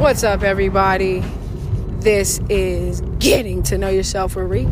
[0.00, 1.22] What's up, everybody?
[1.98, 4.66] This is Getting to Know Yourself with.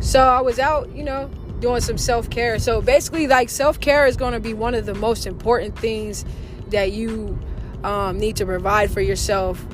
[0.00, 2.58] So, I was out, you know, doing some self care.
[2.58, 6.24] So, basically, like, self care is going to be one of the most important things
[6.70, 7.38] that you
[7.84, 9.64] um, need to provide for yourself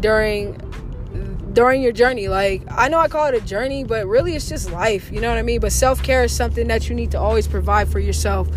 [0.00, 0.52] during
[1.54, 4.72] during your journey like i know i call it a journey but really it's just
[4.72, 7.46] life you know what i mean but self-care is something that you need to always
[7.46, 8.48] provide for yourself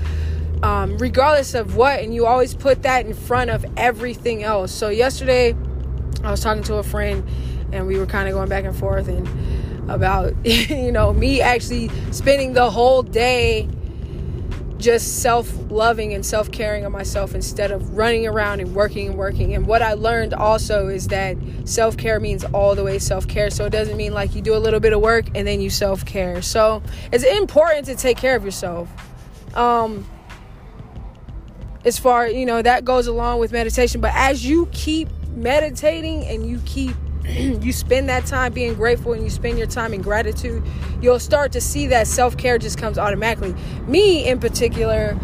[0.63, 4.71] um, regardless of what, and you always put that in front of everything else.
[4.71, 5.55] So yesterday,
[6.23, 7.27] I was talking to a friend,
[7.71, 9.27] and we were kind of going back and forth and
[9.89, 13.69] about you know me actually spending the whole day
[14.77, 19.55] just self-loving and self-caring of myself instead of running around and working and working.
[19.55, 23.49] And what I learned also is that self-care means all the way self-care.
[23.49, 25.69] So it doesn't mean like you do a little bit of work and then you
[25.69, 26.41] self-care.
[26.41, 28.89] So it's important to take care of yourself.
[29.55, 30.05] Um,
[31.85, 34.01] as far you know that goes along with meditation.
[34.01, 39.23] But as you keep meditating and you keep you spend that time being grateful and
[39.23, 40.63] you spend your time in gratitude
[41.01, 43.55] you'll start to see that self-care just comes automatically.
[43.87, 45.17] Me in particular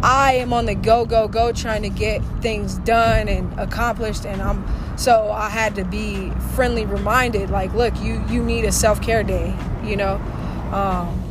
[0.00, 4.24] i am on the go go go trying to get things done and accomplished.
[4.24, 8.72] And i'm so i had to be friendly reminded like look you you need a
[8.72, 10.16] self-care day you know?
[10.72, 11.27] Um,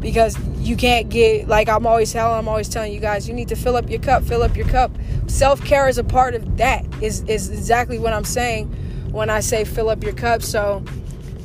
[0.00, 3.48] because you can't get like I'm always telling I'm always telling you guys you need
[3.48, 4.90] to fill up your cup fill up your cup.
[5.26, 8.66] Self-care is a part of that is is exactly what I'm saying
[9.12, 10.42] when I say fill up your cup.
[10.42, 10.84] So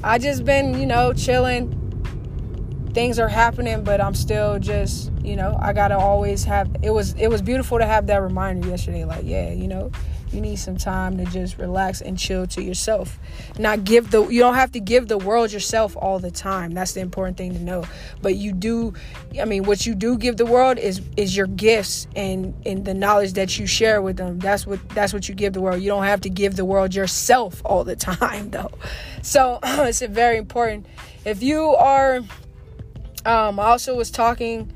[0.04, 1.82] I just been you know chilling.
[2.94, 6.92] Things are happening but I'm still just you know I got to always have it
[6.92, 9.92] was it was beautiful to have that reminder yesterday like yeah you know
[10.36, 13.18] you need some time to just relax and chill to yourself.
[13.58, 16.72] Not give the you don't have to give the world yourself all the time.
[16.72, 17.86] That's the important thing to know.
[18.22, 18.94] But you do
[19.40, 22.94] I mean what you do give the world is is your gifts and and the
[22.94, 24.40] knowledge that you share with them.
[24.40, 25.82] That's what that's what you give the world.
[25.82, 28.72] You don't have to give the world yourself all the time though.
[29.22, 30.86] So it's very important.
[31.24, 32.18] If you are
[33.26, 34.72] um I also was talking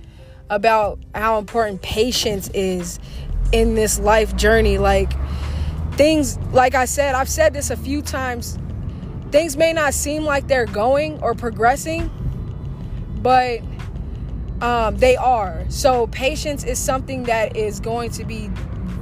[0.50, 3.00] about how important patience is
[3.52, 5.12] in this life journey like
[6.00, 8.58] things, like I said, I've said this a few times,
[9.32, 12.10] things may not seem like they're going or progressing,
[13.22, 13.60] but
[14.62, 15.66] um, they are.
[15.68, 18.48] So, patience is something that is going to be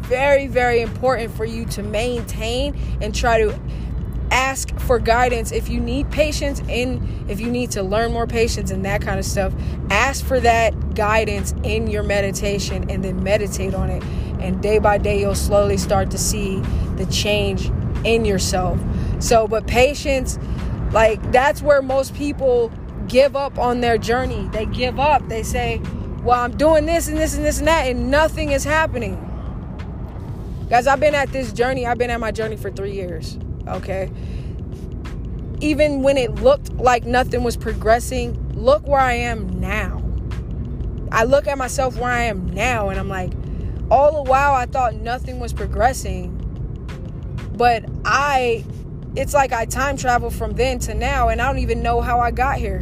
[0.07, 3.59] very, very important for you to maintain and try to
[4.31, 8.71] ask for guidance if you need patience in if you need to learn more patience
[8.71, 9.53] and that kind of stuff
[9.89, 14.03] ask for that guidance in your meditation and then meditate on it
[14.39, 16.59] and day by day you'll slowly start to see
[16.95, 17.71] the change
[18.03, 18.79] in yourself.
[19.19, 20.39] So but patience
[20.91, 22.71] like that's where most people
[23.07, 24.49] give up on their journey.
[24.51, 25.27] They give up.
[25.27, 25.81] They say
[26.23, 29.23] well i'm doing this and this and this and that and nothing is happening.
[30.69, 31.85] Guys i've been at this journey.
[31.85, 33.37] I've been at my journey for three years
[33.67, 34.11] okay?
[35.59, 40.03] Even when it looked like nothing was progressing look where i am now.
[41.11, 43.31] I look at myself where i am now and i'm like
[43.89, 46.33] all the while I thought nothing was progressing.
[47.55, 48.65] But I,
[49.15, 52.19] it's like I time travel from then to now, and I don't even know how
[52.19, 52.81] I got here.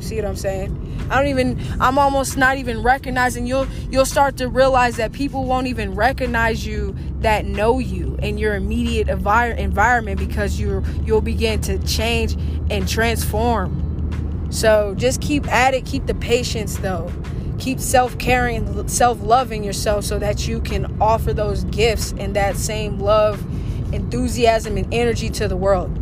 [0.00, 0.84] See what I'm saying?
[1.10, 5.44] I don't even I'm almost not even recognizing you'll you'll start to realize that people
[5.44, 11.22] won't even recognize you that know you in your immediate envir- environment because you you'll
[11.22, 12.34] begin to change
[12.70, 14.48] and transform.
[14.50, 17.10] So just keep at it, keep the patience though
[17.58, 23.44] keep self-caring self-loving yourself so that you can offer those gifts and that same love
[23.92, 25.96] enthusiasm and energy to the world.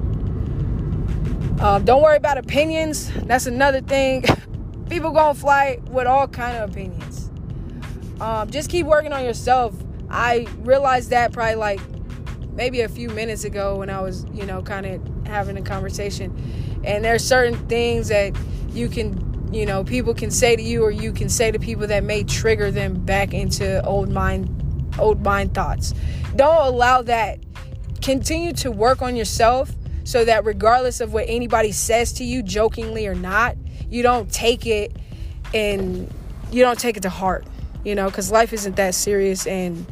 [1.61, 3.11] Um, don't worry about opinions.
[3.25, 4.25] That's another thing.
[4.91, 7.31] People gonna fly with all kind of opinions.
[8.21, 9.75] Um, just keep working on yourself.
[10.11, 11.81] I realized that probably like
[12.53, 16.35] maybe a few minutes ago when i was you know kind of having a conversation.
[16.85, 18.37] And there's certain things that
[18.71, 21.87] you can you know people can say to you or you can say to people
[21.87, 24.53] that may trigger them back into old mind
[24.99, 25.95] old mind thoughts.
[26.37, 27.39] Don't allow that.
[28.03, 29.73] Continue to work on yourself
[30.05, 33.57] so that regardless of what anybody says to you jokingly or not
[33.89, 34.95] you don't take it
[35.55, 36.13] and
[36.53, 37.45] you don't take it to heart
[37.85, 39.47] you know because life isn't that serious.
[39.47, 39.87] And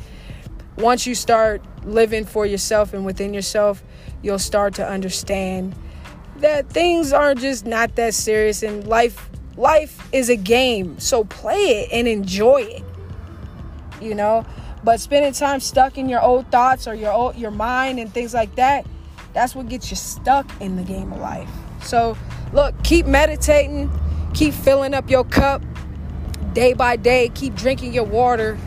[0.76, 3.82] once you start living for yourself and within yourself
[4.22, 5.74] you'll start to understand
[6.36, 11.82] that things are just not that serious and life life is a game so play
[11.82, 12.82] it and enjoy it
[14.00, 14.44] you know
[14.82, 18.34] but spending time stuck in your old thoughts or your old your mind and things
[18.34, 18.86] like that
[19.32, 21.48] that's what gets you stuck in the game of life
[21.82, 22.16] so
[22.52, 23.90] look keep meditating
[24.34, 25.62] keep filling up your cup
[26.52, 28.58] day by day keep drinking your water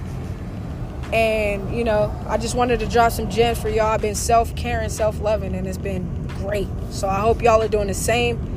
[1.14, 3.88] And, you know, I just wanted to drop some gems for y'all.
[3.88, 6.68] I've been self caring, self loving, and it's been great.
[6.90, 8.57] So I hope y'all are doing the same.